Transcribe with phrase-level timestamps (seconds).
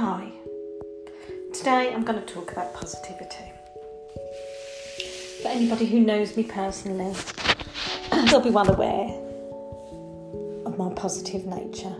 [0.00, 0.32] Hi.
[1.52, 3.52] Today I'm going to talk about positivity.
[5.42, 7.14] For anybody who knows me personally,
[8.30, 9.10] they'll be well aware
[10.64, 11.94] of my positive nature.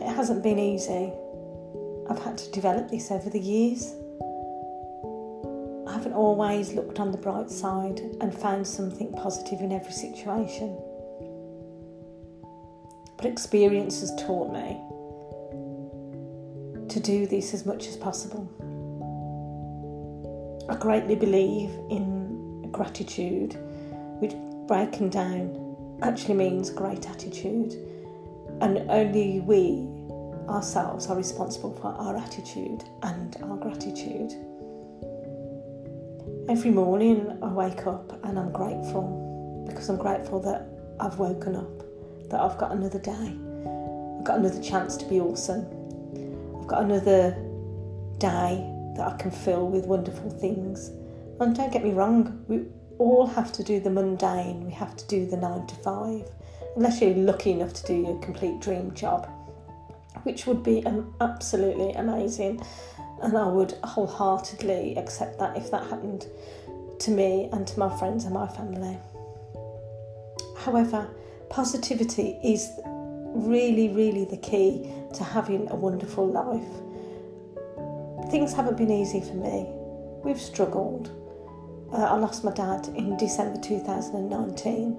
[0.00, 1.12] It hasn't been easy.
[2.08, 3.92] I've had to develop this over the years.
[5.86, 10.78] I haven't always looked on the bright side and found something positive in every situation.
[13.18, 14.80] But experience has taught me
[16.90, 18.48] to do this as much as possible.
[20.68, 23.56] I greatly believe in gratitude,
[24.20, 24.34] which
[24.66, 27.74] breaking down actually means great attitude,
[28.60, 29.88] and only we
[30.48, 34.32] ourselves are responsible for our attitude and our gratitude.
[36.48, 40.66] Every morning I wake up and I'm grateful because I'm grateful that
[40.98, 41.82] I've woken up,
[42.30, 43.36] that I've got another day,
[44.18, 45.77] I've got another chance to be awesome
[46.68, 47.30] got another
[48.18, 48.64] day
[48.96, 50.90] that I can fill with wonderful things.
[51.40, 52.66] And don't get me wrong, we
[52.98, 56.28] all have to do the mundane, we have to do the nine to five,
[56.76, 59.28] unless you're lucky enough to do your complete dream job,
[60.24, 62.60] which would be um, absolutely amazing.
[63.22, 66.26] And I would wholeheartedly accept that if that happened
[67.00, 68.98] to me and to my friends and my family.
[70.58, 71.08] However,
[71.48, 72.68] positivity is
[73.34, 78.30] really, really the key to having a wonderful life.
[78.30, 79.66] Things haven't been easy for me.
[80.22, 81.10] We've struggled.
[81.92, 84.90] Uh, I lost my dad in December 2019,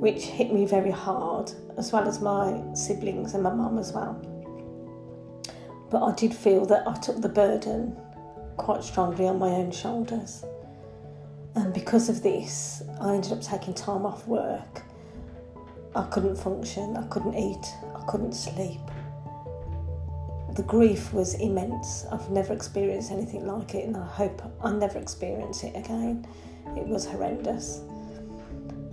[0.00, 4.14] which hit me very hard, as well as my siblings and my mum as well.
[5.90, 7.96] But I did feel that I took the burden
[8.56, 10.44] quite strongly on my own shoulders.
[11.54, 14.82] And because of this, I ended up taking time off work.
[15.94, 18.80] I couldn't function, I couldn't eat, I couldn't sleep
[20.54, 22.06] the grief was immense.
[22.12, 26.26] I've never experienced anything like it, and I hope I'll never experience it again.
[26.76, 27.80] It was horrendous.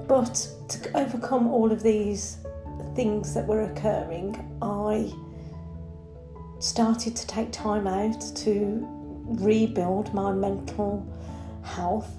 [0.08, 2.38] But to overcome all of these
[2.96, 5.14] things that were occurring, I
[6.60, 8.88] started to take time out to
[9.26, 11.06] rebuild my mental
[11.64, 12.10] health,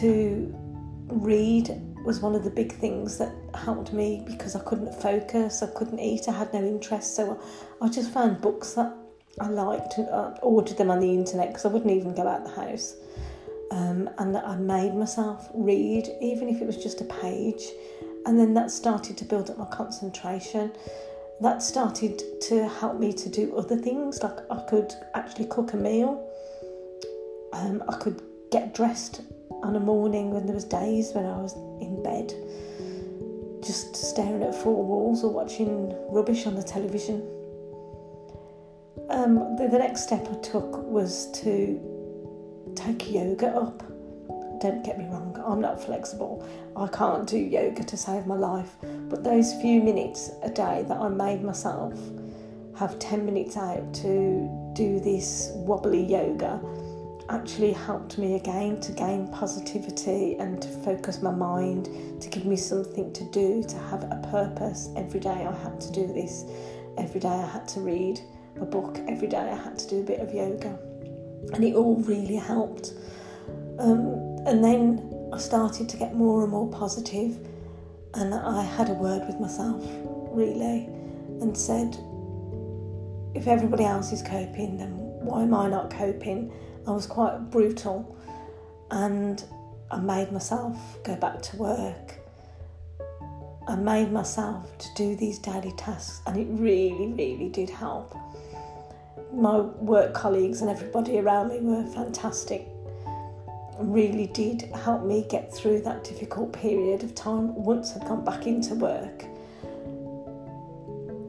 [0.00, 0.54] to
[1.08, 5.68] read was one of the big things that helped me because I couldn't focus, I
[5.68, 7.16] couldn't eat, I had no interest.
[7.16, 7.40] So
[7.80, 8.94] I just found books that
[9.40, 12.44] I liked and I ordered them on the internet because I wouldn't even go out
[12.44, 12.96] the house.
[13.70, 17.62] Um, and I made myself read, even if it was just a page.
[18.26, 20.72] And then that started to build up my concentration.
[21.40, 25.76] That started to help me to do other things, like I could actually cook a
[25.76, 26.26] meal.
[27.52, 29.22] Um, I could get dressed
[29.62, 32.32] on a morning when there was days when I was in bed,
[34.10, 37.20] staring at four walls or watching rubbish on the television.
[39.08, 41.80] Um, the, the next step I took was to
[42.74, 43.82] take yoga up.
[44.60, 46.46] Don't get me wrong, I'm not flexible.
[46.76, 48.76] I can't do yoga to save my life.
[49.08, 51.94] But those few minutes a day that I made myself
[52.76, 56.60] have 10 minutes out to do this wobbly yoga
[57.30, 61.88] actually helped me again to gain positivity and to focus my mind,
[62.20, 64.88] to give me something to do, to have a purpose.
[64.96, 66.44] Every day I had to do this,
[66.98, 68.20] every day I had to read
[68.60, 70.76] a book, every day I had to do a bit of yoga,
[71.52, 72.94] and it all really helped.
[73.78, 77.38] Um, and then I started to get more and more positive,
[78.14, 79.82] and I had a word with myself,
[80.32, 80.88] really,
[81.40, 81.96] and said,
[83.34, 86.52] if everybody else is coping, then why am I not coping?
[86.90, 88.16] I was quite brutal
[88.90, 89.44] and
[89.92, 92.18] I made myself go back to work.
[93.68, 98.16] I made myself to do these daily tasks and it really, really did help.
[99.32, 102.66] My work colleagues and everybody around me were fantastic.
[103.78, 108.48] Really did help me get through that difficult period of time once I'd gone back
[108.48, 109.24] into work.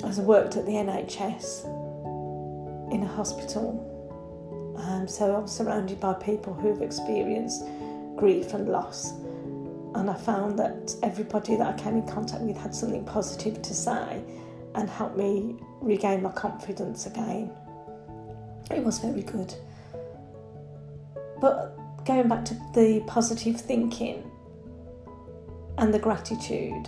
[0.04, 1.66] As I worked at the NHS
[2.92, 3.91] in a hospital
[4.78, 7.64] um, so I'm surrounded by people who've experienced
[8.16, 9.14] grief and loss.
[9.94, 13.74] And I found that everybody that I came in contact with had something positive to
[13.74, 14.24] say
[14.76, 17.52] and helped me regain my confidence again.
[18.70, 19.54] It was very good.
[21.42, 24.30] But going back to the positive thinking
[25.78, 26.88] and the gratitude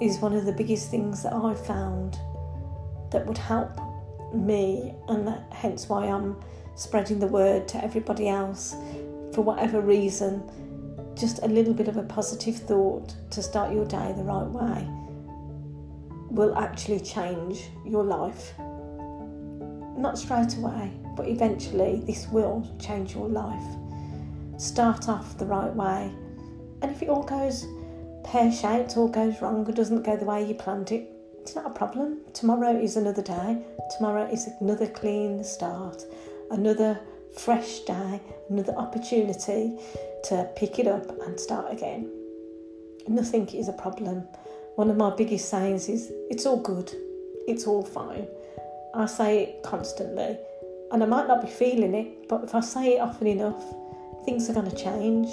[0.00, 2.18] is one of the biggest things that I found
[3.10, 3.70] that would help
[4.34, 6.36] me, and hence why I'm
[6.76, 8.76] spreading the word to everybody else
[9.32, 10.42] for whatever reason.
[11.16, 14.88] Just a little bit of a positive thought to start your day the right way
[16.30, 18.52] will actually change your life.
[19.96, 23.64] not straight away, but eventually this will change your life.
[24.58, 26.12] Start off the right way,
[26.82, 27.66] and if it all goes
[28.24, 31.08] pear shaped, all goes wrong, or doesn't go the way you planned it,
[31.40, 32.20] it's not a problem.
[32.32, 33.58] Tomorrow is another day,
[33.96, 36.04] tomorrow is another clean start,
[36.50, 36.98] another
[37.36, 39.78] fresh day, another opportunity
[40.24, 42.10] to pick it up and start again.
[43.08, 44.26] Nothing is a problem.
[44.76, 46.92] One of my biggest sayings is, It's all good,
[47.46, 48.26] it's all fine.
[48.94, 50.38] I say it constantly,
[50.90, 53.62] and I might not be feeling it, but if I say it often enough,
[54.24, 55.28] things are going to change.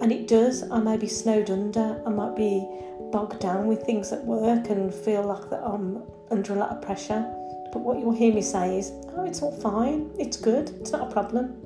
[0.00, 0.62] And it does.
[0.70, 2.66] I may be snowed under, I might be
[3.12, 6.82] bogged down with things at work and feel like that I'm under a lot of
[6.82, 7.26] pressure.
[7.72, 11.08] But what you'll hear me say is, oh, it's all fine, it's good, it's not
[11.08, 11.56] a problem.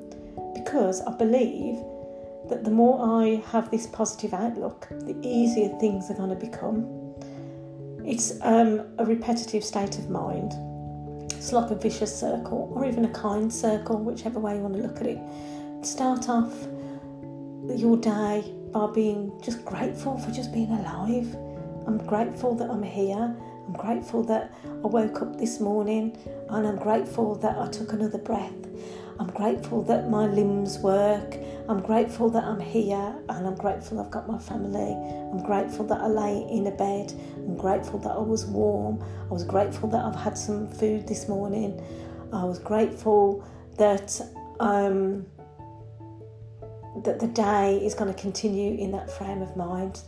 [0.54, 1.76] Because I believe
[2.49, 7.14] that the more I have this positive outlook, the easier things are going to become.
[8.04, 10.52] It's um, a repetitive state of mind.
[11.32, 14.82] It's like a vicious circle or even a kind circle, whichever way you want to
[14.82, 15.18] look at it.
[15.82, 16.52] Start off
[17.68, 21.34] your day by being just grateful for just being alive.
[21.87, 23.34] I'm grateful that I'm here.
[23.66, 26.16] I'm grateful that I woke up this morning
[26.50, 28.52] and I'm grateful that I took another breath.
[29.18, 31.37] I'm grateful that my limbs work.
[31.68, 34.92] I'm grateful that I'm here and I'm grateful I've got my family.
[35.33, 37.12] I'm grateful that I lay in a bed.
[37.37, 39.02] I'm grateful that I was warm.
[39.30, 41.80] I was grateful that I've had some food this morning.
[42.33, 43.47] I was grateful
[43.78, 44.21] that
[44.61, 45.26] um,
[47.02, 50.00] that the day is going to continue in that frame of mind.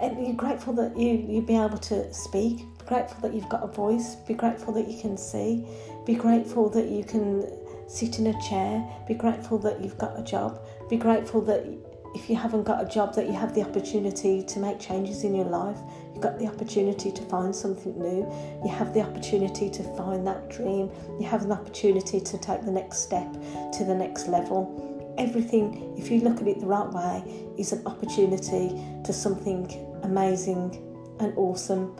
[0.00, 2.58] And you're grateful that you you be able to speak.
[2.58, 4.16] Be grateful that you've got a voice.
[4.16, 5.66] Be grateful that you can see.
[6.04, 7.48] Be grateful that you can
[7.88, 8.84] sit in a chair.
[9.06, 10.60] Be grateful that you've got a job.
[10.90, 11.66] Be grateful that
[12.14, 15.34] if you haven't got a job, that you have the opportunity to make changes in
[15.34, 15.78] your life.
[16.12, 18.30] You've got the opportunity to find something new.
[18.64, 20.90] You have the opportunity to find that dream.
[21.18, 23.30] You have an opportunity to take the next step
[23.72, 27.86] to the next level everything, if you look at it the right way, is an
[27.86, 29.70] opportunity to something
[30.02, 30.80] amazing
[31.20, 31.96] and awesome.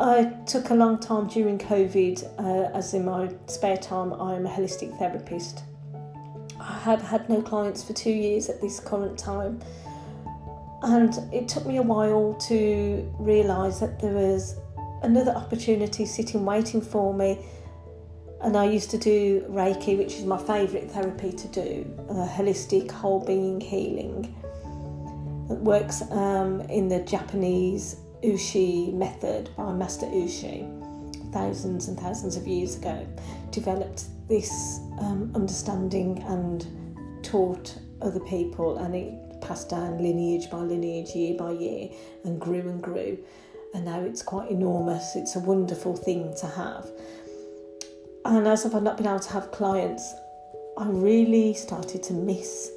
[0.00, 4.50] I took a long time during COVID, uh, as in my spare time, I'm a
[4.50, 5.62] holistic therapist.
[6.58, 9.60] I have had no clients for two years at this current time,
[10.82, 14.56] and it took me a while to realise that there was
[15.02, 17.44] another opportunity sitting waiting for me
[18.42, 22.90] and I used to do Reiki, which is my favourite therapy to do, uh, holistic
[22.90, 24.34] whole being healing.
[25.48, 32.46] It works um, in the Japanese Usui method by Master Usui, thousands and thousands of
[32.46, 33.06] years ago.
[33.52, 36.66] Developed this um, understanding and
[37.22, 41.90] taught other people, and it passed down lineage by lineage, year by year,
[42.24, 43.18] and grew and grew.
[43.74, 45.16] And now it's quite enormous.
[45.16, 46.90] It's a wonderful thing to have.
[48.24, 50.14] And as I've not been able to have clients,
[50.78, 52.70] I really started to miss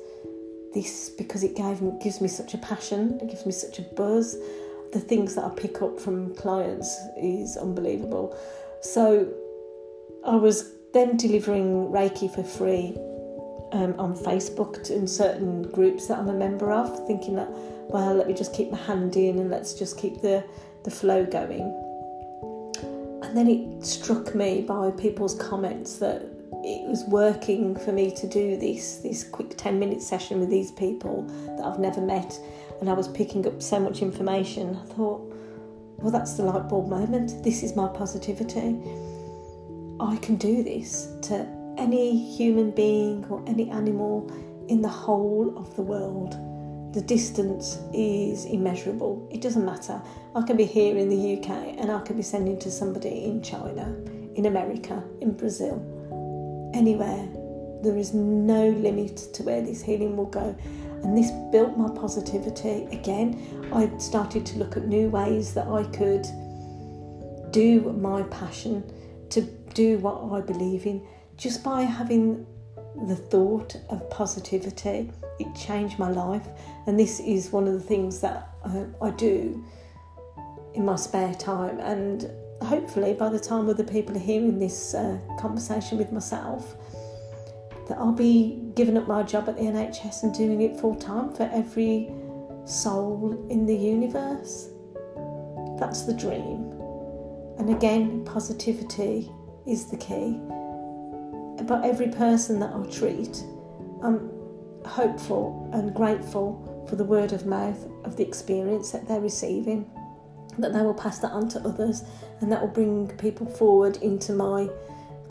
[0.74, 4.36] this because it gave gives me such a passion, it gives me such a buzz.
[4.92, 8.38] The things that I pick up from clients is unbelievable.
[8.82, 9.28] So
[10.26, 12.96] I was then delivering Reiki for free
[13.72, 18.28] um, on Facebook in certain groups that I'm a member of, thinking that, well, let
[18.28, 20.44] me just keep my hand in and let's just keep the,
[20.84, 21.85] the flow going.
[23.36, 26.22] And then it struck me by people's comments that
[26.64, 30.72] it was working for me to do this this quick 10 minute session with these
[30.72, 31.24] people
[31.58, 32.40] that I've never met
[32.80, 34.78] and I was picking up so much information.
[34.78, 35.34] I thought
[35.98, 37.44] well that's the light bulb moment.
[37.44, 38.80] This is my positivity.
[40.00, 41.46] I can do this to
[41.78, 44.32] any human being or any animal
[44.70, 46.38] in the whole of the world
[46.96, 49.28] the distance is immeasurable.
[49.30, 50.02] It doesn't matter.
[50.34, 53.44] I can be here in the UK and I can be sending to somebody in
[53.44, 53.94] China,
[54.36, 55.76] in America, in Brazil,
[56.74, 57.28] anywhere.
[57.84, 60.56] There is no limit to where this healing will go.
[61.04, 62.86] And this built my positivity.
[62.98, 66.26] Again, I started to look at new ways that I could
[67.52, 68.90] do my passion,
[69.32, 69.42] to
[69.74, 72.48] do what I believe in, just by having
[73.08, 75.12] the thought of positivity.
[75.40, 76.48] It changed my life,
[76.88, 79.64] and this is one of the things that I, I do
[80.74, 81.80] in my spare time.
[81.80, 82.30] And
[82.62, 86.76] hopefully, by the time other people are hearing this uh, conversation with myself,
[87.88, 91.34] that I'll be giving up my job at the NHS and doing it full time
[91.34, 92.10] for every
[92.66, 94.70] soul in the universe.
[95.80, 96.72] That's the dream.
[97.60, 99.32] And again, positivity
[99.68, 100.40] is the key
[101.64, 103.44] but every person that I treat,
[104.04, 104.30] I'm
[104.86, 109.90] hopeful and grateful for the word of mouth of the experience that they're receiving,
[110.60, 112.04] that they will pass that on to others,
[112.42, 114.70] and that will bring people forward into my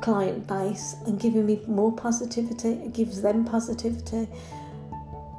[0.01, 2.71] client base and giving me more positivity.
[2.71, 4.29] It gives them positivity.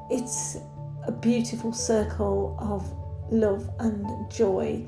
[0.10, 0.58] It's
[1.06, 2.92] a beautiful circle of
[3.32, 4.86] love and joy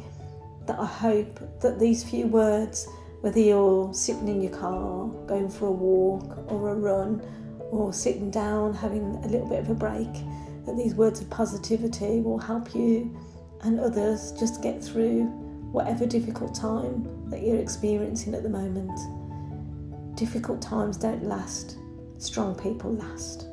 [0.65, 2.87] that I hope that these few words,
[3.21, 7.21] whether you're sitting in your car, going for a walk or a run,
[7.71, 10.11] or sitting down, having a little bit of a break,
[10.65, 13.17] that these words of positivity will help you
[13.61, 15.25] and others just get through
[15.71, 18.97] whatever difficult time that you're experiencing at the moment.
[20.15, 21.77] Difficult times don't last,
[22.17, 23.47] strong people last.